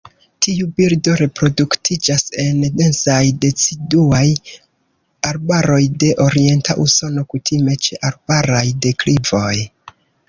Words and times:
Tiu 0.43 0.67
birdo 0.77 1.11
reproduktiĝas 1.17 2.23
en 2.43 2.63
densaj 2.79 3.19
deciduaj 3.43 4.23
arbaroj 5.33 5.79
de 6.05 6.09
orienta 6.29 6.77
Usono, 6.87 7.25
kutime 7.35 7.77
ĉe 7.89 8.01
arbaraj 8.11 8.67
deklivoj. 8.89 9.57